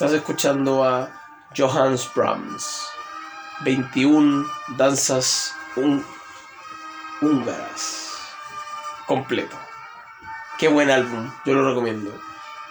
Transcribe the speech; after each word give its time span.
Estás 0.00 0.14
escuchando 0.14 0.82
a 0.82 1.10
Johannes 1.54 2.10
Brahms. 2.14 2.86
21 3.66 4.46
danzas 4.78 5.54
húngaras. 7.20 8.16
Completo. 9.06 9.58
Qué 10.58 10.68
buen 10.68 10.90
álbum, 10.90 11.30
yo 11.44 11.52
lo 11.52 11.68
recomiendo. 11.68 12.18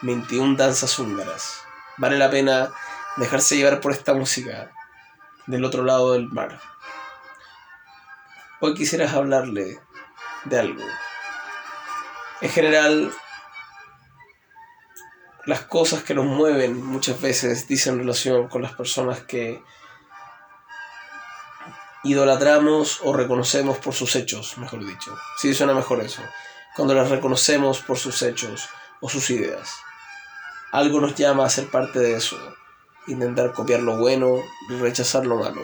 21 0.02 0.56
danzas 0.56 0.98
húngaras. 0.98 1.62
Vale 1.98 2.18
la 2.18 2.32
pena 2.32 2.72
dejarse 3.18 3.58
llevar 3.58 3.80
por 3.80 3.92
esta 3.92 4.16
música 4.16 4.72
del 5.46 5.64
otro 5.66 5.84
lado 5.84 6.14
del 6.14 6.30
mar. 6.30 6.60
Hoy 8.60 8.74
quisieras 8.74 9.14
hablarle 9.14 9.80
de 10.46 10.60
algo. 10.60 10.84
En 12.42 12.50
general, 12.50 13.14
las 15.50 15.62
cosas 15.62 16.04
que 16.04 16.14
nos 16.14 16.28
mueven 16.28 16.86
muchas 16.86 17.20
veces 17.20 17.68
dicen 17.68 17.98
relación 17.98 18.48
con 18.50 18.62
las 18.62 18.74
personas 18.74 19.22
que 19.22 19.64
idolatramos 22.04 23.00
o 23.04 23.14
reconocemos 23.14 23.80
por 23.80 23.96
sus 23.96 24.16
hechos, 24.16 24.60
mejor 24.60 24.86
dicho. 24.86 25.12
Sí, 25.40 25.56
suena 25.56 25.74
mejor 25.74 26.02
eso. 26.02 26.22
Cuando 26.76 26.94
las 26.94 27.10
reconocemos 27.10 27.80
por 27.80 27.98
sus 27.98 28.22
hechos 28.22 28.70
o 29.02 29.10
sus 29.10 29.28
ideas. 29.32 29.74
Algo 30.72 31.02
nos 31.02 31.16
llama 31.16 31.46
a 31.46 31.50
ser 31.50 31.68
parte 31.72 31.98
de 31.98 32.14
eso. 32.16 32.38
Intentar 33.08 33.52
copiar 33.52 33.80
lo 33.80 33.98
bueno 33.98 34.36
y 34.70 34.76
rechazar 34.76 35.26
lo 35.26 35.38
malo. 35.38 35.64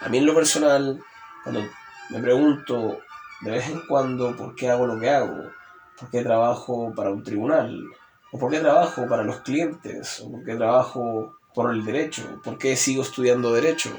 A 0.00 0.08
mí 0.08 0.18
en 0.18 0.26
lo 0.26 0.34
personal, 0.34 1.00
cuando 1.44 1.62
me 2.08 2.18
pregunto 2.18 2.98
de 3.42 3.52
vez 3.52 3.68
en 3.68 3.86
cuando 3.86 4.36
por 4.36 4.56
qué 4.56 4.68
hago 4.68 4.88
lo 4.88 4.98
que 4.98 5.10
hago, 5.10 5.52
por 5.96 6.10
qué 6.10 6.24
trabajo 6.24 6.92
para 6.96 7.10
un 7.10 7.22
tribunal, 7.22 7.84
o 8.32 8.38
por 8.38 8.50
qué 8.50 8.60
trabajo 8.60 9.06
para 9.08 9.22
los 9.22 9.40
clientes, 9.40 10.20
o 10.20 10.30
por 10.30 10.44
qué 10.44 10.54
trabajo 10.56 11.36
por 11.54 11.72
el 11.72 11.84
derecho, 11.84 12.40
por 12.44 12.58
qué 12.58 12.76
sigo 12.76 13.02
estudiando 13.02 13.52
derecho, 13.52 13.90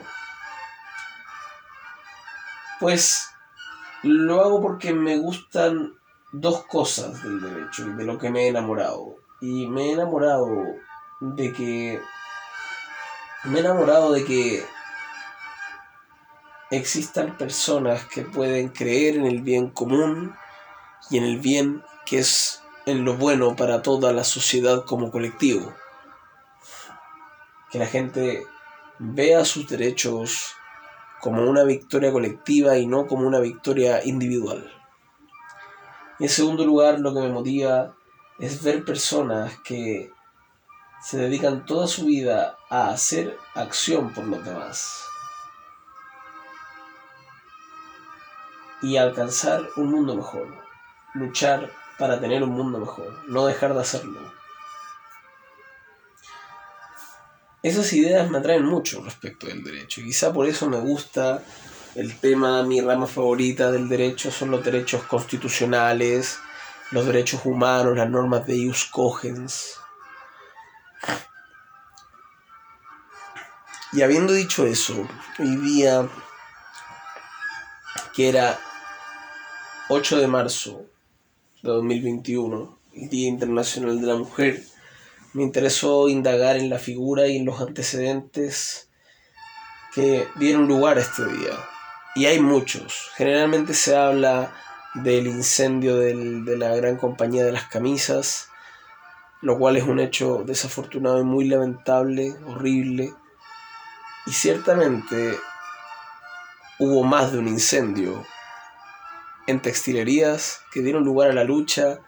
pues 2.80 3.30
lo 4.04 4.42
hago 4.42 4.62
porque 4.62 4.94
me 4.94 5.18
gustan 5.18 5.94
dos 6.32 6.66
cosas 6.66 7.22
del 7.24 7.42
derecho 7.42 7.88
y 7.88 7.94
de 7.94 8.06
lo 8.06 8.18
que 8.18 8.30
me 8.30 8.46
he 8.46 8.48
enamorado. 8.48 9.18
Y 9.42 9.68
me 9.68 9.90
he 9.90 9.92
enamorado 9.94 10.48
de 11.20 11.54
que. 11.54 12.02
Me 13.44 13.58
he 13.58 13.62
enamorado 13.62 14.12
de 14.12 14.24
que 14.24 14.66
existan 16.72 17.38
personas 17.38 18.06
que 18.06 18.22
pueden 18.22 18.70
creer 18.70 19.16
en 19.16 19.26
el 19.26 19.42
bien 19.42 19.70
común 19.72 20.36
y 21.10 21.18
en 21.18 21.24
el 21.24 21.40
bien 21.40 21.84
que 22.06 22.20
es 22.20 22.61
en 22.86 23.06
lo 23.06 23.16
bueno 23.16 23.56
para 23.56 23.82
toda 23.82 24.14
la 24.14 24.24
sociedad 24.24 24.86
como 24.86 25.12
colectivo. 25.12 25.74
Que 27.72 27.80
la 27.80 27.88
gente 27.88 28.46
vea 29.00 29.46
sus 29.46 29.68
derechos 29.68 30.56
como 31.22 31.44
una 31.44 31.64
victoria 31.64 32.12
colectiva 32.12 32.78
y 32.78 32.88
no 32.88 33.08
como 33.08 33.28
una 33.28 33.40
victoria 33.40 34.04
individual. 34.04 34.72
En 36.20 36.30
segundo 36.30 36.66
lugar, 36.66 37.00
lo 37.00 37.14
que 37.14 37.22
me 37.22 37.30
motiva 37.30 37.96
es 38.40 38.64
ver 38.64 38.84
personas 38.84 39.58
que 39.64 40.12
se 41.02 41.18
dedican 41.18 41.66
toda 41.66 41.88
su 41.88 42.06
vida 42.06 42.58
a 42.70 42.90
hacer 42.90 43.38
acción 43.56 44.14
por 44.14 44.26
los 44.26 44.44
demás 44.44 45.04
y 48.82 48.98
alcanzar 48.98 49.68
un 49.76 49.92
mundo 49.92 50.16
mejor, 50.16 50.48
luchar 51.14 51.72
para 52.02 52.20
tener 52.20 52.42
un 52.42 52.50
mundo 52.50 52.80
mejor, 52.80 53.16
no 53.28 53.46
dejar 53.46 53.76
de 53.76 53.82
hacerlo. 53.82 54.20
Esas 57.62 57.94
ideas 57.94 58.28
me 58.28 58.40
atraen 58.40 58.66
mucho 58.66 59.04
respecto 59.04 59.46
del 59.46 59.64
derecho. 59.64 60.02
Quizá 60.02 60.34
por 60.34 60.48
eso 60.48 60.68
me 60.68 60.80
gusta 60.80 61.44
el 61.94 62.20
tema, 62.20 62.64
mi 62.64 62.82
rama 62.82 63.06
favorita 63.06 63.72
del 63.72 63.88
derecho 63.88 64.32
son 64.32 64.50
los 64.50 64.66
derechos 64.66 65.04
constitucionales, 65.04 66.40
los 66.90 67.06
derechos 67.06 67.42
humanos, 67.46 67.96
las 67.96 68.10
normas 68.10 68.48
de 68.48 68.58
ius 68.58 68.86
cogens. 68.86 69.78
Y 73.94 74.02
habiendo 74.02 74.34
dicho 74.34 74.66
eso, 74.66 75.08
hoy 75.38 75.56
día, 75.58 76.10
que 78.16 78.28
era 78.28 78.60
8 79.90 80.18
de 80.18 80.26
marzo 80.26 80.91
de 81.62 81.70
2021, 81.70 82.80
el 82.94 83.10
Día 83.10 83.28
Internacional 83.28 84.02
de 84.02 84.08
la 84.08 84.16
Mujer, 84.16 84.64
me 85.34 85.44
interesó 85.44 86.10
indagar 86.10 86.58
en 86.58 86.70
la 86.70 86.80
figura 86.80 87.28
y 87.28 87.38
en 87.38 87.46
los 87.46 87.62
antecedentes 87.62 88.90
que 89.94 90.28
dieron 90.36 90.68
lugar 90.68 90.98
a 90.98 91.02
este 91.02 91.26
día. 91.26 91.54
Y 92.16 92.26
hay 92.26 92.40
muchos. 92.42 93.12
Generalmente 93.16 93.74
se 93.74 93.96
habla 93.96 94.54
del 94.96 95.28
incendio 95.28 95.98
de 95.98 96.58
la 96.58 96.76
gran 96.76 96.98
compañía 96.98 97.46
de 97.46 97.52
las 97.52 97.68
camisas, 97.68 98.50
lo 99.42 99.58
cual 99.58 99.78
es 99.78 99.84
un 99.84 100.00
hecho 100.00 100.44
desafortunado 100.46 101.20
y 101.20 101.24
muy 101.24 101.48
lamentable, 101.48 102.36
horrible. 102.48 103.14
Y 104.26 104.32
ciertamente 104.32 105.38
hubo 106.80 107.04
más 107.04 107.32
de 107.32 107.38
un 107.38 107.48
incendio 107.48 108.26
en 109.48 109.62
textilerías 109.62 110.62
que 110.72 110.82
dieron 110.82 111.04
lugar 111.04 111.30
a 111.30 111.34
la 111.34 111.44
lucha 111.44 112.00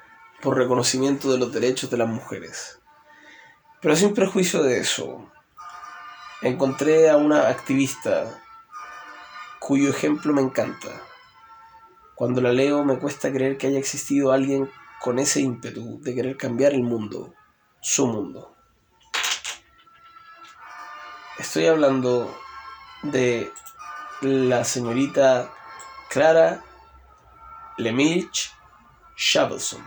por 0.42 0.58
reconocimiento 0.58 1.32
de 1.32 1.38
los 1.38 1.52
derechos 1.52 1.90
de 1.90 1.98
las 1.98 2.08
mujeres. 2.08 2.80
Pero 3.82 3.96
sin 3.96 4.14
prejuicio 4.14 4.64
de 4.64 4.80
eso, 4.80 5.30
encontré 6.42 7.10
a 7.10 7.18
una 7.18 7.48
activista 7.48 8.42
cuyo 9.60 9.90
ejemplo 9.90 10.34
me 10.34 10.42
encanta. 10.42 10.90
Cuando 12.16 12.42
la 12.42 12.52
leo 12.52 12.84
me 12.84 13.00
cuesta 13.00 13.32
creer 13.32 13.58
que 13.58 13.68
haya 13.68 13.80
existido 13.80 14.32
alguien 14.32 14.70
con 15.02 15.20
ese 15.20 15.42
ímpetu 15.42 16.00
de 16.02 16.16
querer 16.16 16.38
cambiar 16.38 16.74
el 16.74 16.84
mundo, 16.84 17.34
su 17.82 18.08
mundo. 18.08 18.56
Estoy 21.40 21.66
hablando 21.66 22.34
de 23.02 23.52
la 24.22 24.64
señorita 24.64 25.52
Clara 26.10 26.64
Lemich 27.78 28.52
Shavelson, 29.18 29.84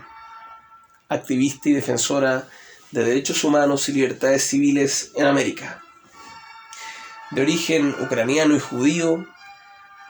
activista 1.09 1.69
y 1.69 1.73
defensora 1.73 2.47
de 2.91 3.03
Derechos 3.03 3.43
Humanos 3.43 3.87
y 3.87 3.93
Libertades 3.93 4.43
Civiles 4.43 5.11
en 5.15 5.25
América. 5.25 5.81
De 7.31 7.41
origen 7.41 7.95
ucraniano 7.99 8.55
y 8.55 8.59
judío, 8.59 9.25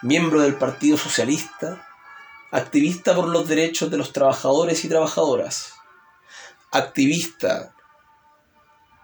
miembro 0.02 0.42
del 0.42 0.56
Partido 0.56 0.98
Socialista, 0.98 1.88
activista 2.52 3.16
por 3.16 3.28
los 3.28 3.48
derechos 3.48 3.92
de 3.92 3.98
los 3.98 4.14
trabajadores 4.14 4.84
y 4.86 4.90
trabajadoras, 4.90 5.74
activista 6.72 7.76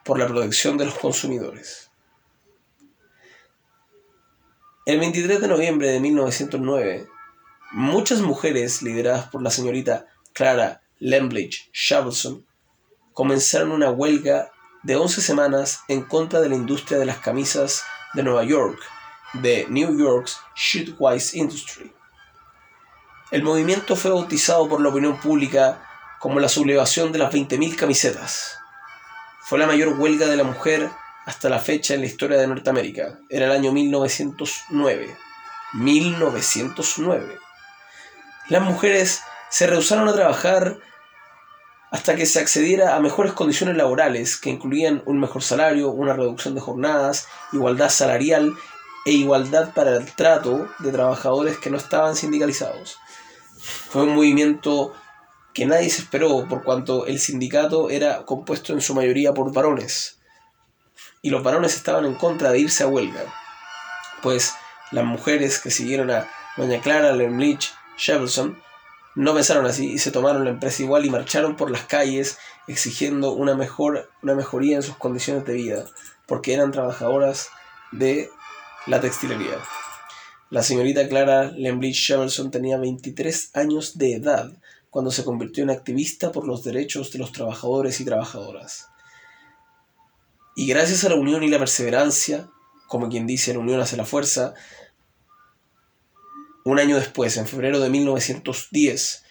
por 0.03 0.19
la 0.19 0.27
protección 0.27 0.77
de 0.77 0.85
los 0.85 0.95
consumidores. 0.95 1.89
El 4.85 4.99
23 4.99 5.41
de 5.41 5.47
noviembre 5.47 5.91
de 5.91 5.99
1909, 5.99 7.07
muchas 7.73 8.21
mujeres 8.21 8.81
lideradas 8.83 9.29
por 9.29 9.41
la 9.41 9.49
señorita 9.49 10.05
Clara 10.33 10.81
Lemblich 10.99 11.69
Shavelson 11.73 12.45
comenzaron 13.13 13.71
una 13.71 13.89
huelga 13.89 14.51
de 14.83 14.95
11 14.95 15.21
semanas 15.21 15.81
en 15.87 16.03
contra 16.03 16.39
de 16.39 16.49
la 16.49 16.55
industria 16.55 16.99
de 16.99 17.05
las 17.05 17.17
camisas 17.17 17.83
de 18.13 18.23
Nueva 18.23 18.43
York, 18.43 18.79
de 19.33 19.65
New 19.69 19.97
York's 19.97 20.39
Shootwise 20.55 21.35
Industry. 21.35 21.91
El 23.31 23.41
movimiento 23.41 23.95
fue 23.95 24.11
bautizado 24.11 24.69
por 24.69 24.79
la 24.79 24.89
opinión 24.89 25.19
pública 25.19 25.83
como 26.19 26.39
la 26.39 26.49
sublevación 26.49 27.11
de 27.11 27.19
las 27.19 27.33
20.000 27.33 27.75
camisetas. 27.75 28.59
Fue 29.41 29.57
la 29.57 29.65
mayor 29.65 29.99
huelga 29.99 30.27
de 30.27 30.37
la 30.37 30.43
mujer 30.43 30.91
hasta 31.25 31.49
la 31.49 31.59
fecha 31.59 31.95
en 31.95 32.01
la 32.01 32.05
historia 32.05 32.37
de 32.37 32.47
Norteamérica. 32.47 33.19
Era 33.29 33.47
el 33.47 33.51
año 33.51 33.71
1909. 33.71 35.17
1909. 35.73 37.42
Las 38.49 38.61
mujeres 38.61 39.21
se 39.49 39.67
rehusaron 39.67 40.07
a 40.09 40.13
trabajar 40.13 40.77
hasta 41.91 42.15
que 42.15 42.25
se 42.25 42.39
accediera 42.39 42.95
a 42.95 42.99
mejores 42.99 43.33
condiciones 43.33 43.77
laborales 43.77 44.35
que 44.35 44.49
incluían 44.49 45.03
un 45.05 45.19
mejor 45.19 45.43
salario, 45.43 45.91
una 45.91 46.13
reducción 46.13 46.55
de 46.55 46.61
jornadas, 46.61 47.27
igualdad 47.51 47.89
salarial 47.89 48.53
e 49.05 49.11
igualdad 49.11 49.73
para 49.73 49.95
el 49.95 50.11
trato 50.13 50.67
de 50.79 50.91
trabajadores 50.91 51.57
que 51.57 51.69
no 51.69 51.77
estaban 51.77 52.15
sindicalizados. 52.15 52.97
Fue 53.89 54.03
un 54.03 54.15
movimiento 54.15 54.93
que 55.53 55.65
nadie 55.65 55.89
se 55.89 56.01
esperó 56.01 56.47
por 56.49 56.63
cuanto 56.63 57.05
el 57.05 57.19
sindicato 57.19 57.89
era 57.89 58.25
compuesto 58.25 58.73
en 58.73 58.81
su 58.81 58.95
mayoría 58.95 59.33
por 59.33 59.53
varones 59.53 60.19
y 61.21 61.29
los 61.29 61.43
varones 61.43 61.75
estaban 61.75 62.05
en 62.05 62.15
contra 62.15 62.51
de 62.51 62.59
irse 62.59 62.83
a 62.83 62.87
huelga, 62.87 63.21
pues 64.21 64.55
las 64.91 65.05
mujeres 65.05 65.59
que 65.59 65.71
siguieron 65.71 66.11
a 66.11 66.27
doña 66.57 66.81
Clara 66.81 67.13
Lemlich 67.13 67.71
No 69.15 69.33
pensaron 69.33 69.65
así 69.65 69.91
y 69.91 69.99
se 69.99 70.11
tomaron 70.11 70.43
la 70.43 70.49
empresa 70.49 70.81
igual 70.81 71.05
y 71.05 71.09
marcharon 71.09 71.55
por 71.55 71.69
las 71.69 71.85
calles 71.85 72.37
exigiendo 72.67 73.33
una, 73.33 73.55
mejor, 73.55 74.09
una 74.23 74.33
mejoría 74.33 74.75
en 74.75 74.83
sus 74.83 74.97
condiciones 74.97 75.45
de 75.45 75.53
vida, 75.53 75.85
porque 76.25 76.53
eran 76.53 76.71
trabajadoras 76.71 77.49
de 77.91 78.29
la 78.87 78.99
textilería. 78.99 79.57
La 80.49 80.63
señorita 80.63 81.07
Clara 81.07 81.51
Lembridge 81.51 82.09
Sheverson 82.09 82.51
tenía 82.51 82.77
23 82.77 83.51
años 83.55 83.97
de 83.97 84.15
edad 84.15 84.51
cuando 84.89 85.09
se 85.09 85.23
convirtió 85.23 85.63
en 85.63 85.71
activista 85.71 86.31
por 86.31 86.47
los 86.47 86.63
derechos 86.63 87.11
de 87.11 87.19
los 87.19 87.31
trabajadores 87.31 87.99
y 87.99 88.05
trabajadoras. 88.05 88.89
Y 90.55 90.67
gracias 90.67 91.03
a 91.03 91.09
la 91.09 91.15
unión 91.15 91.43
y 91.43 91.49
la 91.49 91.57
perseverancia, 91.57 92.47
como 92.87 93.09
quien 93.09 93.25
dice, 93.25 93.53
la 93.53 93.59
unión 93.59 93.79
hace 93.79 93.97
la 93.97 94.05
fuerza, 94.05 94.53
un 96.63 96.79
año 96.79 96.95
después, 96.95 97.37
en 97.37 97.47
febrero 97.47 97.79
de 97.79 97.89
1910, 97.89 99.23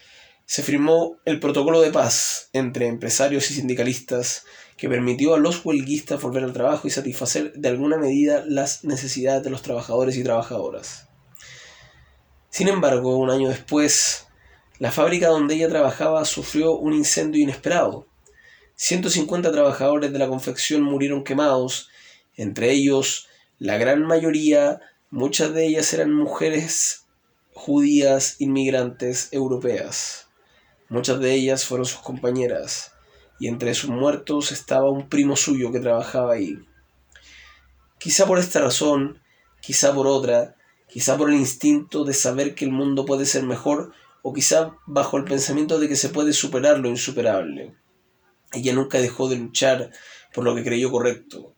se 0.45 0.63
firmó 0.63 1.17
el 1.25 1.41
protocolo 1.41 1.81
de 1.81 1.91
paz 1.91 2.51
entre 2.53 2.87
empresarios 2.87 3.51
y 3.51 3.55
sindicalistas 3.55 4.45
que 4.77 4.89
permitió 4.89 5.35
a 5.35 5.39
los 5.39 5.65
huelguistas 5.65 6.21
volver 6.21 6.45
al 6.45 6.53
trabajo 6.53 6.89
y 6.89 6.91
satisfacer 6.91 7.53
de 7.55 7.69
alguna 7.69 7.97
medida 7.97 8.45
las 8.47 8.85
necesidades 8.85 9.45
de 9.45 9.51
los 9.51 9.63
trabajadores 9.63 10.17
y 10.17 10.25
trabajadoras. 10.25 11.09
Sin 12.51 12.69
embargo, 12.69 13.17
un 13.17 13.31
año 13.31 13.49
después, 13.49 14.27
la 14.79 14.91
fábrica 14.91 15.29
donde 15.29 15.55
ella 15.55 15.69
trabajaba 15.69 16.25
sufrió 16.25 16.77
un 16.77 16.93
incendio 16.93 17.43
inesperado. 17.43 18.09
150 18.75 19.53
trabajadores 19.53 20.13
de 20.13 20.19
la 20.19 20.29
confección 20.29 20.83
murieron 20.83 21.25
quemados, 21.25 21.89
entre 22.35 22.73
ellos 22.73 23.29
la 23.59 23.79
gran 23.79 24.03
mayoría, 24.03 24.81
muchas 25.09 25.55
de 25.55 25.67
ellas 25.67 25.95
eran 25.95 26.13
mujeres 26.13 27.02
judías 27.55 28.37
inmigrantes 28.41 29.29
europeas. 29.33 30.29
Muchas 30.89 31.21
de 31.21 31.33
ellas 31.33 31.65
fueron 31.65 31.87
sus 31.87 32.01
compañeras, 32.01 32.93
y 33.39 33.49
entre 33.49 33.75
sus 33.75 33.91
muertos 33.91 34.53
estaba 34.53 34.91
un 34.91 35.09
primo 35.09 35.37
suyo 35.37 35.73
que 35.73 35.81
trabajaba 35.81 36.35
ahí. 36.35 36.59
Quizá 37.99 38.27
por 38.27 38.39
esta 38.39 38.61
razón, 38.61 39.21
quizá 39.61 39.95
por 39.95 40.07
otra, 40.07 40.57
quizá 40.89 41.17
por 41.17 41.31
el 41.31 41.37
instinto 41.37 42.05
de 42.05 42.15
saber 42.15 42.55
que 42.55 42.65
el 42.65 42.73
mundo 42.73 43.05
puede 43.05 43.27
ser 43.27 43.45
mejor, 43.45 43.93
o 44.23 44.33
quizá 44.33 44.77
bajo 44.87 45.17
el 45.17 45.25
pensamiento 45.25 45.79
de 45.79 45.89
que 45.89 45.97
se 45.97 46.09
puede 46.09 46.33
superar 46.33 46.79
lo 46.79 46.89
insuperable. 46.89 47.75
Ella 48.53 48.75
nunca 48.75 48.99
dejó 48.99 49.29
de 49.29 49.37
luchar 49.37 49.91
por 50.35 50.45
lo 50.45 50.55
que 50.55 50.63
creyó 50.63 50.91
correcto. 50.91 51.55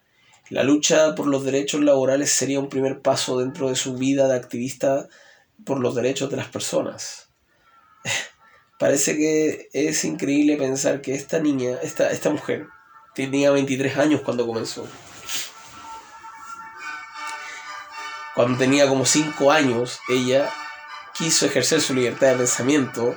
La 0.51 0.63
lucha 0.63 1.15
por 1.15 1.27
los 1.27 1.45
derechos 1.45 1.81
laborales 1.81 2.31
sería 2.31 2.61
un 2.61 2.69
primer 2.69 3.01
paso 3.01 3.39
dentro 3.39 3.69
de 3.69 3.77
su 3.77 3.95
vida 3.95 4.29
de 4.29 4.37
activista 4.37 5.09
por 5.65 5.81
los 5.81 5.95
derechos 5.95 6.31
de 6.31 6.37
las 6.37 6.49
personas. 6.49 7.31
Parece 8.79 9.17
que 9.17 9.69
es 9.73 10.05
increíble 10.05 10.57
pensar 10.57 11.01
que 11.01 11.15
esta 11.15 11.39
niña, 11.39 11.79
esta, 11.83 12.11
esta 12.11 12.31
mujer, 12.31 12.67
tenía 13.15 13.51
23 13.51 13.97
años 13.99 14.21
cuando 14.23 14.47
comenzó. 14.47 14.87
Cuando 18.35 18.59
tenía 18.59 18.89
como 18.89 19.07
5 19.07 19.53
años, 19.53 20.01
ella 20.09 20.51
quiso 21.17 21.47
ejercer 21.47 21.81
su 21.81 21.95
libertad 21.95 22.33
de 22.33 22.39
pensamiento 22.39 23.15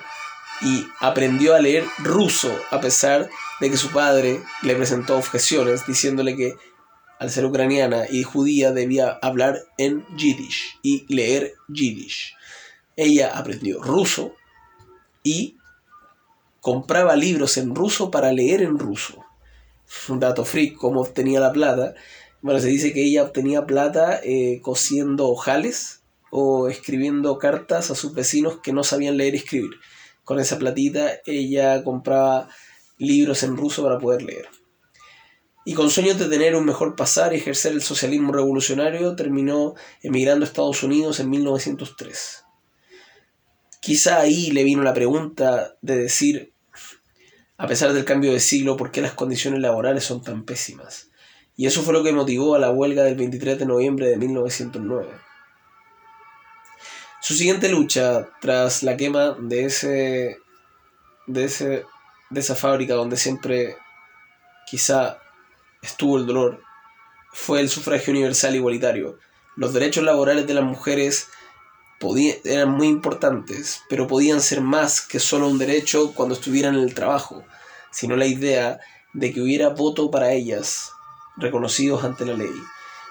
y 0.62 0.88
aprendió 1.00 1.56
a 1.56 1.60
leer 1.60 1.86
ruso 1.98 2.56
a 2.72 2.80
pesar 2.80 3.30
de 3.60 3.72
que 3.72 3.78
su 3.78 3.92
padre 3.92 4.42
le 4.62 4.76
presentó 4.76 5.18
objeciones 5.18 5.86
diciéndole 5.88 6.36
que 6.36 6.58
al 7.20 7.32
ser 7.32 7.46
ucraniana 7.46 8.06
y 8.10 8.24
judía 8.24 8.72
debía 8.72 9.18
hablar 9.22 9.60
en 9.78 10.06
yiddish 10.16 10.80
y 10.84 11.12
leer 11.14 11.54
yiddish. 11.68 12.36
Ella 12.96 13.38
aprendió 13.38 13.82
ruso 13.82 14.34
y 15.24 15.58
compraba 16.62 17.16
libros 17.16 17.58
en 17.58 17.76
ruso 17.76 18.12
para 18.12 18.32
leer 18.32 18.62
en 18.62 18.78
ruso. 18.78 19.24
Un 20.10 20.20
dato 20.20 20.46
freak, 20.46 20.76
cómo 20.76 21.02
obtenía 21.02 21.40
la 21.40 21.54
plata. 21.54 21.96
Bueno, 22.42 22.60
se 22.60 22.68
dice 22.68 22.94
que 22.94 23.04
ella 23.04 23.24
obtenía 23.24 23.66
plata 23.66 24.20
eh, 24.24 24.60
cosiendo 24.62 25.30
ojales 25.30 26.02
o 26.30 26.68
escribiendo 26.68 27.38
cartas 27.38 27.90
a 27.90 27.96
sus 27.96 28.14
vecinos 28.14 28.60
que 28.62 28.74
no 28.74 28.84
sabían 28.84 29.18
leer 29.18 29.36
y 29.36 29.38
escribir. 29.38 29.72
Con 30.24 30.40
esa 30.40 30.60
platita 30.60 31.20
ella 31.26 31.84
compraba 31.84 32.50
libros 32.98 33.44
en 33.44 33.56
ruso 33.56 33.84
para 33.84 33.98
poder 33.98 34.24
leer 34.24 34.57
y 35.68 35.74
con 35.74 35.90
sueños 35.90 36.18
de 36.18 36.30
tener 36.30 36.56
un 36.56 36.64
mejor 36.64 36.96
pasar 36.96 37.34
y 37.34 37.36
ejercer 37.36 37.74
el 37.74 37.82
socialismo 37.82 38.32
revolucionario, 38.32 39.18
terminó 39.18 39.76
emigrando 40.02 40.46
a 40.46 40.48
Estados 40.48 40.82
Unidos 40.82 41.20
en 41.20 41.30
1903. 41.30 42.46
Quizá 43.82 44.22
ahí 44.22 44.52
le 44.52 44.64
vino 44.64 44.82
la 44.82 44.94
pregunta 44.94 45.76
de 45.82 45.98
decir, 45.98 46.54
a 47.58 47.68
pesar 47.68 47.92
del 47.92 48.06
cambio 48.06 48.32
de 48.32 48.40
siglo, 48.40 48.78
¿por 48.78 48.92
qué 48.92 49.02
las 49.02 49.12
condiciones 49.12 49.60
laborales 49.60 50.06
son 50.06 50.24
tan 50.24 50.46
pésimas? 50.46 51.10
Y 51.58 51.66
eso 51.66 51.84
fue 51.84 51.92
lo 51.92 52.02
que 52.02 52.14
motivó 52.14 52.56
a 52.56 52.60
la 52.60 52.72
huelga 52.72 53.04
del 53.04 53.18
23 53.18 53.60
de 53.60 53.66
noviembre 53.66 54.08
de 54.08 54.16
1909. 54.16 55.10
Su 57.22 57.34
siguiente 57.34 57.68
lucha, 57.68 58.30
tras 58.40 58.84
la 58.84 58.96
quema 58.96 59.36
de 59.38 59.66
ese 59.66 60.38
de, 61.28 61.44
ese, 61.44 61.84
de 62.30 62.40
esa 62.40 62.56
fábrica 62.56 62.94
donde 62.94 63.18
siempre 63.18 63.76
quizá 64.66 65.20
estuvo 65.88 66.18
el 66.18 66.26
dolor 66.26 66.68
fue 67.40 67.62
el 67.62 67.70
sufragio 67.70 68.12
universal 68.12 68.56
igualitario. 68.56 69.20
Los 69.56 69.74
derechos 69.74 70.04
laborales 70.04 70.48
de 70.48 70.54
las 70.54 70.64
mujeres 70.64 71.28
eran 72.44 72.72
muy 72.72 72.88
importantes, 72.88 73.82
pero 73.90 74.08
podían 74.08 74.42
ser 74.42 74.62
más 74.62 75.02
que 75.02 75.20
solo 75.20 75.48
un 75.48 75.58
derecho 75.58 76.14
cuando 76.14 76.36
estuvieran 76.36 76.76
en 76.76 76.82
el 76.82 76.94
trabajo, 76.94 77.44
sino 77.92 78.16
la 78.16 78.26
idea 78.26 78.80
de 79.14 79.34
que 79.34 79.42
hubiera 79.42 79.70
voto 79.70 80.12
para 80.12 80.32
ellas, 80.32 80.92
reconocidos 81.38 82.04
ante 82.04 82.26
la 82.26 82.34
ley. 82.34 82.54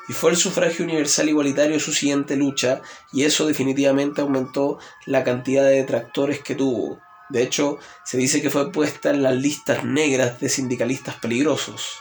Y 0.08 0.12
fue 0.12 0.31
el 0.31 0.37
sufragio 0.37 0.84
universal 0.84 1.28
igualitario 1.28 1.81
su 1.81 1.93
siguiente 1.93 2.37
lucha, 2.37 2.82
y 3.12 3.25
eso 3.25 3.46
definitivamente 3.46 4.20
aumentó 4.20 4.78
la 5.05 5.25
cantidad 5.25 5.64
de 5.64 5.76
detractores 5.76 6.40
que 6.43 6.55
tuvo. 6.55 7.00
De 7.28 7.43
hecho, 7.43 7.78
se 8.05 8.19
dice 8.19 8.40
que 8.40 8.50
fue 8.50 8.70
puesta 8.70 9.11
en 9.11 9.23
las 9.23 9.34
listas 9.34 9.84
negras 9.84 10.38
de 10.38 10.49
sindicalistas 10.49 11.16
peligrosos 11.16 12.00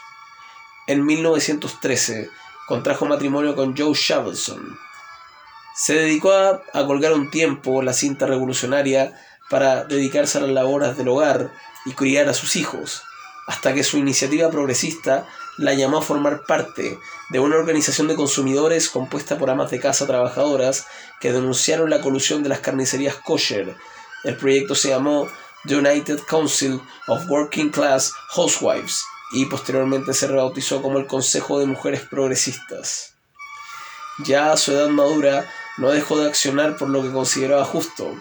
en 0.87 1.05
1913 1.05 2.29
contrajo 2.67 3.05
matrimonio 3.05 3.55
con 3.55 3.75
Joe 3.75 3.93
Shavelson. 3.93 4.77
Se 5.75 5.93
dedicó 5.93 6.31
a, 6.31 6.61
colgar 6.85 7.13
un 7.13 7.29
tiempo 7.29 7.81
la 7.81 7.93
cinta 7.93 8.25
revolucionaria 8.25 9.13
para 9.49 9.83
dedicarse 9.83 10.37
a 10.37 10.41
las 10.41 10.51
labores 10.51 10.97
del 10.97 11.09
hogar 11.09 11.51
y 11.85 11.91
criar 11.91 12.29
a 12.29 12.33
sus 12.33 12.55
hijos, 12.55 13.03
hasta 13.47 13.73
que 13.73 13.83
su 13.83 13.97
iniciativa 13.97 14.49
progresista 14.49 15.27
la 15.57 15.73
llamó 15.73 15.97
a 15.97 16.01
formar 16.01 16.43
parte 16.47 16.97
de 17.29 17.39
una 17.39 17.55
organización 17.55 18.07
de 18.07 18.15
consumidores 18.15 18.89
compuesta 18.89 19.37
por 19.37 19.49
amas 19.49 19.71
de 19.71 19.79
casa 19.79 20.07
trabajadoras 20.07 20.87
que 21.19 21.31
denunciaron 21.31 21.89
la 21.89 22.01
colusión 22.01 22.41
de 22.41 22.49
las 22.49 22.59
carnicerías 22.59 23.15
kosher. 23.15 23.75
El 24.23 24.37
proyecto 24.37 24.75
se 24.75 24.89
llamó 24.89 25.27
The 25.67 25.77
United 25.77 26.19
Council 26.27 26.81
of 27.07 27.29
Working 27.29 27.69
Class 27.69 28.11
Housewives 28.29 29.03
y 29.31 29.45
posteriormente 29.45 30.13
se 30.13 30.27
rebautizó 30.27 30.81
como 30.81 30.99
el 30.99 31.07
Consejo 31.07 31.59
de 31.59 31.65
Mujeres 31.65 32.01
Progresistas. 32.01 33.15
Ya 34.19 34.51
a 34.51 34.57
su 34.57 34.71
edad 34.71 34.87
madura 34.87 35.45
no 35.77 35.89
dejó 35.89 36.19
de 36.19 36.27
accionar 36.27 36.77
por 36.77 36.89
lo 36.89 37.01
que 37.01 37.11
consideraba 37.11 37.65
justo. 37.65 38.15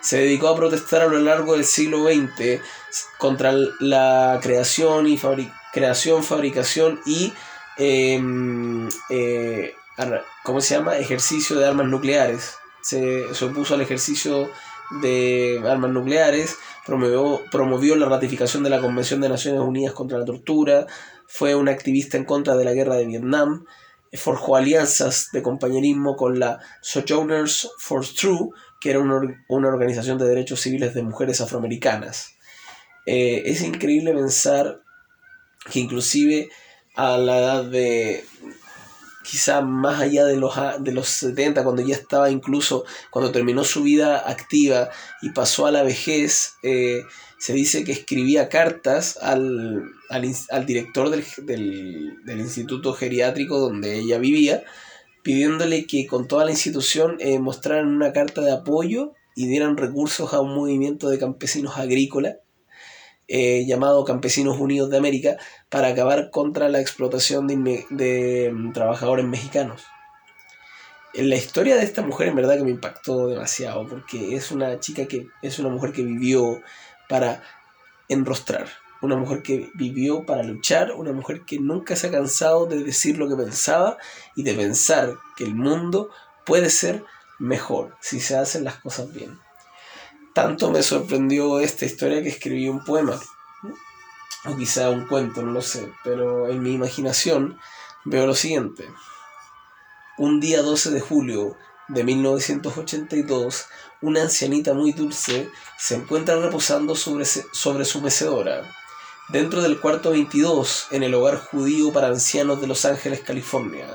Se 0.00 0.18
dedicó 0.18 0.48
a 0.48 0.56
protestar 0.56 1.02
a 1.02 1.06
lo 1.06 1.18
largo 1.18 1.54
del 1.54 1.64
siglo 1.64 2.04
XX 2.04 2.60
contra 3.18 3.52
la 3.80 4.38
creación 4.42 5.06
y 5.06 5.20
creación, 5.72 6.24
fabricación 6.24 7.00
y 7.06 7.32
em, 7.76 8.88
eh, 9.10 9.74
¿cómo 10.42 10.60
se 10.60 10.74
llama? 10.74 10.96
ejercicio 10.96 11.56
de 11.58 11.66
armas 11.66 11.86
nucleares. 11.86 12.56
Se, 12.82 13.34
se 13.34 13.44
opuso 13.44 13.74
al 13.74 13.80
ejercicio 13.80 14.50
de 15.02 15.60
armas 15.64 15.90
nucleares, 15.90 16.56
promovió, 16.84 17.96
la 17.96 18.06
ratificación 18.06 18.62
de 18.62 18.70
la 18.70 18.80
Convención 18.80 19.20
de 19.20 19.28
Naciones 19.28 19.60
Unidas 19.60 19.92
contra 19.92 20.18
la 20.18 20.24
Tortura, 20.24 20.86
fue 21.26 21.54
un 21.54 21.68
activista 21.68 22.16
en 22.16 22.24
contra 22.24 22.56
de 22.56 22.64
la 22.64 22.72
guerra 22.72 22.96
de 22.96 23.06
Vietnam, 23.06 23.64
forjó 24.12 24.56
alianzas 24.56 25.28
de 25.32 25.42
compañerismo 25.42 26.16
con 26.16 26.38
la 26.38 26.60
Sojourners 26.80 27.70
for 27.78 28.06
True, 28.06 28.50
que 28.80 28.90
era 28.90 29.00
una, 29.00 29.68
organización 29.68 30.18
de 30.18 30.26
derechos 30.26 30.60
civiles 30.60 30.94
de 30.94 31.02
mujeres 31.02 31.40
afroamericanas. 31.40 32.36
Eh, 33.06 33.42
es 33.46 33.62
increíble 33.62 34.12
pensar 34.14 34.80
que 35.70 35.80
inclusive 35.80 36.48
a 36.94 37.18
la 37.18 37.38
edad 37.38 37.64
de, 37.64 38.24
quizá 39.28 39.60
más 39.60 40.00
allá 40.00 40.24
de 40.24 40.36
los, 40.36 40.54
de 40.80 40.92
los 40.92 41.08
70, 41.08 41.64
cuando 41.64 41.82
ya 41.82 41.94
estaba 41.94 42.30
incluso, 42.30 42.84
cuando 43.10 43.32
terminó 43.32 43.64
su 43.64 43.82
vida 43.82 44.28
activa 44.30 44.90
y 45.20 45.30
pasó 45.30 45.66
a 45.66 45.72
la 45.72 45.82
vejez, 45.82 46.54
eh, 46.62 47.02
se 47.38 47.52
dice 47.52 47.84
que 47.84 47.92
escribía 47.92 48.48
cartas 48.48 49.18
al, 49.20 49.90
director 50.66 51.10
del, 51.10 51.24
del, 51.44 52.38
instituto 52.38 52.94
geriátrico 52.94 53.58
donde 53.58 53.98
ella 53.98 54.18
vivía, 54.18 54.64
pidiéndole 55.22 55.86
que 55.86 56.06
con 56.06 56.28
toda 56.28 56.44
la 56.44 56.52
institución 56.52 57.16
eh, 57.18 57.38
mostraran 57.38 57.88
una 57.88 58.12
carta 58.12 58.40
de 58.42 58.52
apoyo 58.52 59.12
y 59.34 59.48
dieran 59.48 59.76
recursos 59.76 60.32
a 60.32 60.40
un 60.40 60.54
movimiento 60.54 61.08
de 61.08 61.18
campesinos 61.18 61.76
agrícolas 61.76 62.36
eh, 63.28 63.64
llamado 63.66 64.04
Campesinos 64.04 64.58
Unidos 64.58 64.88
de 64.88 64.98
América 64.98 65.36
para 65.68 65.88
acabar 65.88 66.30
contra 66.30 66.68
la 66.68 66.80
explotación 66.80 67.48
de, 67.48 68.50
mm, 68.52 68.72
trabajadores 68.72 69.26
mexicanos. 69.26 69.84
La 71.14 71.34
historia 71.34 71.76
de 71.76 71.82
esta 71.82 72.02
mujer 72.02 72.28
en 72.28 72.36
verdad 72.36 72.56
que 72.56 72.64
me 72.64 72.70
impactó 72.70 73.26
demasiado 73.26 73.88
porque 73.88 74.36
es 74.36 74.52
una 74.52 74.78
chica 74.80 75.06
que 75.06 75.26
es 75.42 75.58
una 75.58 75.70
mujer 75.70 75.92
que 75.92 76.04
vivió 76.04 76.60
para 77.08 77.42
enrostrar, 78.08 78.68
una 79.02 79.16
mujer 79.16 79.42
que 79.42 79.70
vivió 79.74 80.24
para 80.24 80.42
luchar, 80.42 80.92
una 80.92 81.12
mujer 81.12 81.42
que 81.46 81.58
nunca 81.58 81.96
se 81.96 82.08
ha 82.08 82.10
cansado 82.10 82.66
de 82.66 82.84
decir 82.84 83.18
lo 83.18 83.28
que 83.28 83.36
pensaba 83.36 83.96
y 84.36 84.42
de 84.42 84.54
pensar 84.54 85.14
que 85.36 85.44
el 85.44 85.54
mundo 85.54 86.10
puede 86.44 86.70
ser 86.70 87.02
mejor 87.38 87.96
si 88.00 88.20
se 88.20 88.36
hacen 88.36 88.64
las 88.64 88.76
cosas 88.76 89.12
bien. 89.12 89.45
Tanto 90.36 90.70
me 90.70 90.82
sorprendió 90.82 91.60
esta 91.60 91.86
historia 91.86 92.22
que 92.22 92.28
escribí 92.28 92.68
un 92.68 92.84
poema, 92.84 93.18
o 94.44 94.54
quizá 94.54 94.90
un 94.90 95.06
cuento, 95.06 95.40
no 95.40 95.50
lo 95.50 95.62
sé, 95.62 95.90
pero 96.04 96.50
en 96.50 96.62
mi 96.62 96.74
imaginación 96.74 97.58
veo 98.04 98.26
lo 98.26 98.34
siguiente. 98.34 98.86
Un 100.18 100.38
día 100.38 100.60
12 100.60 100.90
de 100.90 101.00
julio 101.00 101.56
de 101.88 102.04
1982, 102.04 103.64
una 104.02 104.20
ancianita 104.20 104.74
muy 104.74 104.92
dulce 104.92 105.48
se 105.78 105.94
encuentra 105.94 106.36
reposando 106.36 106.94
sobre, 106.96 107.24
sobre 107.24 107.86
su 107.86 108.02
mecedora, 108.02 108.70
dentro 109.30 109.62
del 109.62 109.80
cuarto 109.80 110.10
22, 110.10 110.88
en 110.90 111.02
el 111.02 111.14
hogar 111.14 111.38
judío 111.38 111.94
para 111.94 112.08
ancianos 112.08 112.60
de 112.60 112.66
Los 112.66 112.84
Ángeles, 112.84 113.20
California. 113.20 113.86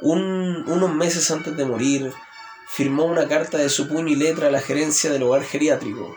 unos 0.00 0.94
meses 0.96 1.30
antes 1.30 1.56
de 1.56 1.64
morir, 1.64 2.12
firmó 2.74 3.04
una 3.04 3.28
carta 3.28 3.58
de 3.58 3.68
su 3.68 3.86
puño 3.86 4.08
y 4.08 4.16
letra 4.16 4.48
a 4.48 4.50
la 4.50 4.60
gerencia 4.62 5.10
del 5.10 5.24
hogar 5.24 5.44
geriátrico, 5.44 6.16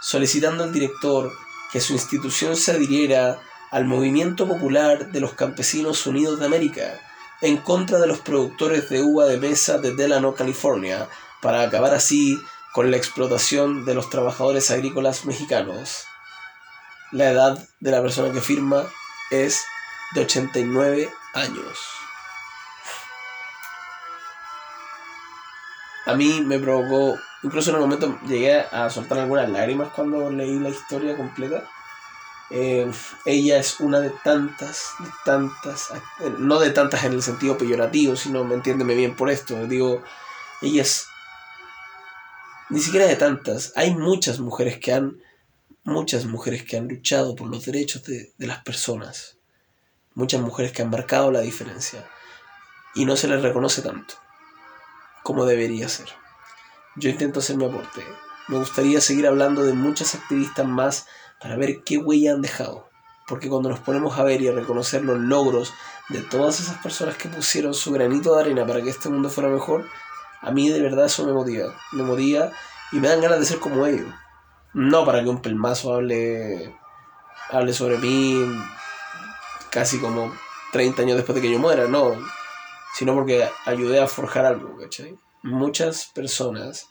solicitando 0.00 0.64
al 0.64 0.72
director 0.72 1.30
que 1.70 1.80
su 1.80 1.92
institución 1.92 2.56
se 2.56 2.72
adhiriera 2.72 3.38
al 3.70 3.84
movimiento 3.84 4.48
popular 4.48 5.12
de 5.12 5.20
los 5.20 5.34
campesinos 5.34 6.06
unidos 6.06 6.40
de 6.40 6.46
América 6.46 6.98
en 7.42 7.58
contra 7.58 7.98
de 7.98 8.06
los 8.06 8.20
productores 8.20 8.88
de 8.88 9.02
uva 9.02 9.26
de 9.26 9.36
mesa 9.36 9.76
de 9.76 9.94
Delano, 9.94 10.34
California, 10.34 11.06
para 11.42 11.60
acabar 11.60 11.92
así 11.92 12.40
con 12.72 12.90
la 12.90 12.96
explotación 12.96 13.84
de 13.84 13.94
los 13.94 14.08
trabajadores 14.08 14.70
agrícolas 14.70 15.26
mexicanos. 15.26 16.04
La 17.12 17.30
edad 17.30 17.68
de 17.78 17.90
la 17.90 18.00
persona 18.00 18.32
que 18.32 18.40
firma 18.40 18.86
es 19.30 19.64
de 20.14 20.22
89 20.22 21.10
años. 21.34 21.78
A 26.10 26.16
mí 26.16 26.40
me 26.40 26.58
provocó, 26.58 27.18
incluso 27.42 27.70
en 27.70 27.76
un 27.76 27.82
momento 27.82 28.18
llegué 28.26 28.60
a 28.60 28.90
soltar 28.90 29.18
algunas 29.18 29.48
lágrimas 29.48 29.92
cuando 29.94 30.28
leí 30.30 30.58
la 30.58 30.70
historia 30.70 31.16
completa. 31.16 31.68
Eh, 32.50 32.90
ella 33.24 33.58
es 33.58 33.78
una 33.78 34.00
de 34.00 34.10
tantas, 34.24 34.94
de 34.98 35.08
tantas, 35.24 35.88
no 36.38 36.58
de 36.58 36.70
tantas 36.70 37.04
en 37.04 37.12
el 37.12 37.22
sentido 37.22 37.56
peyorativo, 37.56 38.16
sino, 38.16 38.42
me 38.42 38.56
entiéndeme 38.56 38.96
bien 38.96 39.14
por 39.14 39.30
esto, 39.30 39.68
digo, 39.68 40.02
ella 40.60 40.82
es, 40.82 41.06
ni 42.68 42.80
siquiera 42.80 43.06
de 43.06 43.14
tantas, 43.14 43.72
hay 43.76 43.94
muchas 43.94 44.40
mujeres 44.40 44.80
que 44.80 44.92
han, 44.92 45.22
muchas 45.84 46.24
mujeres 46.24 46.64
que 46.64 46.76
han 46.76 46.88
luchado 46.88 47.36
por 47.36 47.48
los 47.48 47.64
derechos 47.64 48.02
de, 48.02 48.32
de 48.36 48.46
las 48.48 48.64
personas, 48.64 49.36
muchas 50.14 50.40
mujeres 50.40 50.72
que 50.72 50.82
han 50.82 50.90
marcado 50.90 51.30
la 51.30 51.42
diferencia, 51.42 52.04
y 52.96 53.04
no 53.04 53.14
se 53.14 53.28
les 53.28 53.40
reconoce 53.42 53.80
tanto 53.80 54.14
como 55.22 55.44
debería 55.44 55.88
ser. 55.88 56.08
Yo 56.96 57.10
intento 57.10 57.40
hacer 57.40 57.56
mi 57.56 57.64
aporte. 57.64 58.04
Me 58.48 58.58
gustaría 58.58 59.00
seguir 59.00 59.26
hablando 59.26 59.62
de 59.64 59.72
muchas 59.72 60.14
activistas 60.14 60.66
más 60.66 61.06
para 61.40 61.56
ver 61.56 61.82
qué 61.84 61.98
huella 61.98 62.32
han 62.32 62.42
dejado. 62.42 62.88
Porque 63.28 63.48
cuando 63.48 63.68
nos 63.68 63.78
ponemos 63.78 64.18
a 64.18 64.24
ver 64.24 64.42
y 64.42 64.48
a 64.48 64.52
reconocer 64.52 65.04
los 65.04 65.18
logros 65.18 65.72
de 66.08 66.20
todas 66.20 66.58
esas 66.58 66.78
personas 66.78 67.16
que 67.16 67.28
pusieron 67.28 67.74
su 67.74 67.92
granito 67.92 68.34
de 68.34 68.40
arena 68.40 68.66
para 68.66 68.82
que 68.82 68.90
este 68.90 69.08
mundo 69.08 69.30
fuera 69.30 69.48
mejor, 69.48 69.86
a 70.40 70.50
mí 70.50 70.68
de 70.68 70.80
verdad 70.80 71.06
eso 71.06 71.24
me 71.24 71.32
motiva. 71.32 71.72
Me 71.92 72.02
motiva 72.02 72.50
y 72.90 72.96
me 72.98 73.08
dan 73.08 73.20
ganas 73.20 73.38
de 73.38 73.46
ser 73.46 73.60
como 73.60 73.86
ellos. 73.86 74.12
No 74.74 75.04
para 75.04 75.22
que 75.22 75.28
un 75.28 75.42
pelmazo 75.42 75.94
hable, 75.94 76.76
hable 77.50 77.72
sobre 77.72 77.98
mí 77.98 78.44
casi 79.70 80.00
como 80.00 80.34
30 80.72 81.02
años 81.02 81.16
después 81.16 81.36
de 81.36 81.42
que 81.42 81.52
yo 81.52 81.58
muera, 81.58 81.86
no 81.86 82.16
sino 82.94 83.14
porque 83.14 83.48
ayudé 83.64 84.00
a 84.00 84.06
forjar 84.06 84.46
algo, 84.46 84.76
¿cachai? 84.78 85.16
Muchas 85.42 86.06
personas 86.06 86.88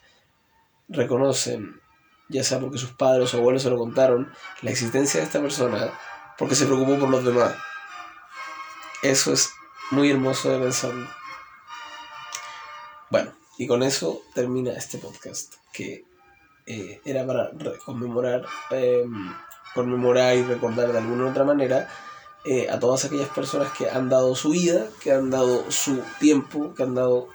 reconocen, 0.87 1.81
ya 2.29 2.43
sea 2.43 2.59
porque 2.59 2.77
sus 2.77 2.91
padres 2.91 3.33
o 3.33 3.37
abuelos 3.37 3.63
se 3.63 3.69
lo 3.69 3.77
contaron, 3.77 4.33
la 4.61 4.71
existencia 4.71 5.19
de 5.19 5.25
esta 5.25 5.41
persona 5.41 5.91
porque 6.37 6.55
se 6.55 6.65
preocupó 6.65 6.97
por 6.97 7.09
los 7.09 7.23
demás. 7.23 7.53
Eso 9.03 9.33
es 9.33 9.53
muy 9.91 10.09
hermoso 10.09 10.51
de 10.51 10.59
pensarlo. 10.59 11.07
Bueno, 13.09 13.33
y 13.57 13.67
con 13.67 13.83
eso 13.83 14.21
termina 14.33 14.71
este 14.71 14.97
podcast, 14.99 15.55
que 15.73 16.05
eh, 16.65 17.01
era 17.03 17.25
para 17.25 17.51
conmemorar, 17.83 18.45
em, 18.69 19.33
conmemorar 19.73 20.35
y 20.35 20.43
recordar 20.43 20.91
de 20.91 20.97
alguna 20.99 21.25
u 21.25 21.29
otra 21.29 21.43
manera 21.43 21.89
eh, 22.51 22.67
a 22.67 22.79
todas 22.79 23.05
aquellas 23.05 23.29
personas 23.29 23.71
que 23.73 23.87
han 23.91 24.09
dado 24.09 24.33
su 24.33 24.49
vida, 24.49 24.87
que 25.03 25.11
han 25.11 25.29
dado 25.29 25.69
su 25.69 26.01
tiempo, 26.19 26.73
que 26.73 26.81
han 26.81 26.95
dado 26.95 27.27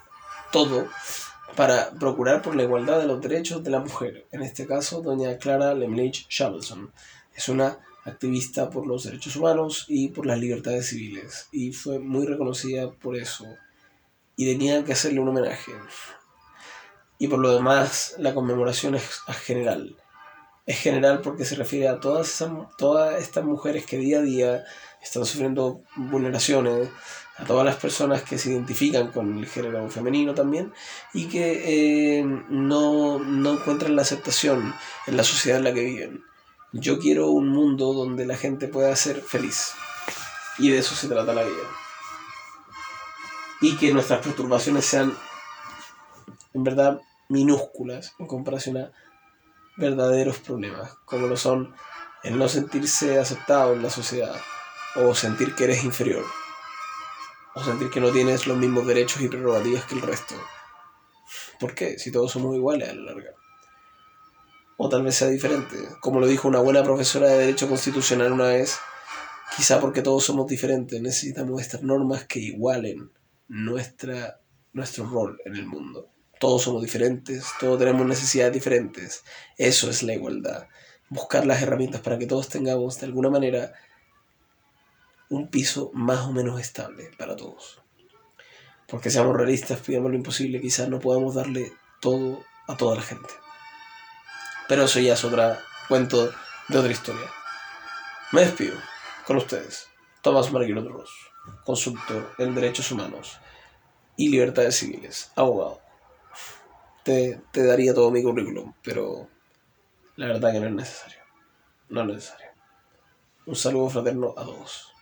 todo 0.51 0.89
para 1.55 1.93
procurar 1.93 2.43
por 2.43 2.57
la 2.57 2.65
igualdad 2.65 2.99
de 2.99 3.07
los 3.07 3.21
derechos 3.21 3.63
de 3.63 3.71
la 3.71 3.79
mujer. 3.79 4.27
En 4.33 4.43
este 4.43 4.67
caso, 4.67 5.03
doña 5.03 5.39
Clara 5.39 5.73
Lemlich 5.73 6.27
Shavelson 6.29 6.91
es 7.33 7.49
una 7.49 7.79
activista 8.05 8.71
por 8.71 8.89
los 8.89 9.05
derechos 9.05 9.37
humanos 9.37 9.85
y 9.87 10.09
por 10.09 10.27
las 10.27 10.41
libertades 10.41 10.89
civiles 10.89 11.47
y 11.53 11.73
fue 11.73 12.01
muy 12.01 12.27
reconocida 12.27 12.91
por 12.91 13.15
eso 13.15 13.47
y 14.35 14.53
tenía 14.53 14.83
que 14.83 14.95
hacerle 14.95 15.21
un 15.21 15.29
homenaje. 15.29 15.71
Y 17.21 17.29
por 17.29 17.39
lo 17.39 17.55
demás, 17.55 18.17
la 18.19 18.35
conmemoración 18.35 18.97
es 18.97 19.21
general. 19.45 19.97
Es 20.67 20.79
general 20.79 21.21
porque 21.21 21.45
se 21.45 21.57
refiere 21.57 21.89
a 21.89 22.01
todas, 22.01 22.43
todas 22.79 23.21
estas 23.21 23.45
mujeres 23.45 23.85
que 23.85 23.99
día 23.99 24.19
a 24.19 24.23
día 24.23 24.65
están 25.03 25.27
sufriendo 25.27 25.83
vulneraciones, 25.97 26.89
a 27.37 27.45
todas 27.45 27.67
las 27.67 27.77
personas 27.77 28.23
que 28.23 28.39
se 28.39 28.51
identifican 28.51 29.11
con 29.11 29.39
el 29.39 29.47
género 29.47 29.89
femenino 29.91 30.35
también 30.35 30.73
y 31.13 31.27
que 31.27 32.21
eh, 32.21 32.25
no, 32.49 33.19
no 33.19 33.53
encuentran 33.53 33.97
la 33.97 34.03
aceptación 34.03 34.75
en 35.07 35.17
la 35.17 35.25
sociedad 35.25 35.59
en 35.59 35.65
la 35.65 35.75
que 35.75 35.85
viven. 35.85 36.25
Yo 36.73 36.99
quiero 36.99 37.31
un 37.31 37.49
mundo 37.49 37.93
donde 37.93 38.25
la 38.25 38.37
gente 38.37 38.69
pueda 38.69 38.95
ser 38.97 39.21
feliz 39.21 39.73
y 40.59 40.71
de 40.71 40.79
eso 40.79 40.95
se 40.95 41.09
trata 41.09 41.35
la 41.35 41.43
vida. 41.43 41.63
Y 43.61 43.77
que 43.77 43.93
nuestras 43.93 44.21
perturbaciones 44.21 44.85
sean 44.85 45.17
en 46.53 46.65
verdad 46.65 47.01
minúsculas 47.29 48.15
en 48.19 48.27
comparación 48.27 48.77
a 48.77 48.93
verdaderos 49.77 50.39
problemas, 50.39 50.95
como 51.05 51.27
lo 51.27 51.37
son 51.37 51.75
el 52.23 52.39
no 52.39 52.49
sentirse 52.49 53.19
aceptado 53.19 53.75
en 53.75 53.83
la 53.83 53.91
sociedad, 53.91 54.35
o 54.97 55.15
sentir 55.15 55.55
que 55.55 55.65
eres 55.65 55.85
inferior, 55.85 56.25
o 57.55 57.63
sentir 57.63 57.91
que 57.91 58.01
no 58.01 58.11
tienes 58.11 58.47
los 58.47 58.57
mismos 58.57 58.87
derechos 58.87 59.21
y 59.21 59.29
prerrogativas 59.29 59.85
que 59.85 59.95
el 59.95 60.03
resto. 60.03 60.35
¿Por 61.61 61.75
qué? 61.75 61.99
Si 61.99 62.11
todos 62.11 62.33
somos 62.33 62.57
iguales 62.57 62.89
a 62.89 62.95
la 62.95 63.13
larga. 63.13 63.31
O 64.77 64.89
tal 64.89 65.03
vez 65.03 65.17
sea 65.17 65.29
diferente. 65.29 65.77
Como 66.01 66.19
lo 66.19 66.27
dijo 66.27 66.49
una 66.49 66.59
buena 66.59 66.83
profesora 66.83 67.29
de 67.29 67.39
Derecho 67.39 67.69
Constitucional 67.69 68.33
una 68.33 68.47
vez, 68.47 68.79
quizá 69.57 69.81
porque 69.81 70.03
todos 70.03 70.25
somos 70.25 70.47
diferentes, 70.47 71.01
necesitamos 71.01 71.61
estas 71.61 71.83
normas 71.83 72.25
que 72.25 72.41
igualen 72.41 73.13
nuestra, 73.49 74.41
nuestro 74.73 75.07
rol 75.07 75.39
en 75.45 75.57
el 75.57 75.67
mundo. 75.67 76.14
Todos 76.45 76.61
somos 76.61 76.83
diferentes, 76.83 77.43
todos 77.59 77.79
tenemos 77.79 78.05
necesidades 78.05 78.53
diferentes. 78.53 79.25
Eso 79.57 79.89
es 79.89 80.03
la 80.03 80.13
igualdad. 80.13 80.69
Buscar 81.09 81.47
las 81.47 81.63
herramientas 81.63 82.03
para 82.03 82.19
que 82.19 82.27
todos 82.27 82.51
tengamos 82.51 83.01
de 83.01 83.07
alguna 83.07 83.31
manera 83.31 83.73
un 85.31 85.49
piso 85.49 85.91
más 85.95 86.27
o 86.27 86.33
menos 86.33 86.61
estable 86.61 87.11
para 87.17 87.35
todos. 87.35 87.81
Porque 88.87 89.09
seamos 89.09 89.35
realistas, 89.35 89.81
pidamos 89.81 90.11
lo 90.11 90.19
imposible, 90.19 90.61
quizás 90.61 90.87
no 90.91 91.01
podamos 91.01 91.35
darle 91.35 91.73
todo 92.03 92.45
a 92.69 92.77
toda 92.77 92.97
la 92.97 93.03
gente. 93.03 93.31
Pero 94.69 94.85
eso 94.85 95.01
ya 95.01 95.15
es 95.15 95.25
otro 95.25 95.57
cuento 95.89 96.31
de 96.69 96.79
otra 96.79 96.93
historia. 96.93 97.31
Me 98.33 98.43
despido 98.43 98.77
con 99.27 99.39
ustedes, 99.39 99.87
Tomás 100.21 100.53
Marguerite 100.53 100.91
Ross, 100.91 101.11
consultor 101.65 102.35
en 102.37 102.55
derechos 102.55 102.93
humanos 102.93 103.41
y 104.19 104.29
libertades 104.29 104.77
civiles, 104.77 105.33
abogado. 105.37 105.84
Te, 107.05 107.41
te 107.53 107.65
daría 107.65 107.95
todo 107.95 108.11
mi 108.11 108.23
currículum, 108.23 108.73
pero 108.83 109.29
la 110.17 110.27
verdad 110.27 110.53
que 110.53 110.61
no 110.61 110.67
es 110.67 110.73
necesario. 110.73 111.21
No 111.91 112.01
es 112.01 112.07
necesario. 112.07 112.49
Un 113.47 113.57
saludo 113.57 113.91
fraterno 113.91 114.35
a 114.37 114.45
todos. 114.45 114.94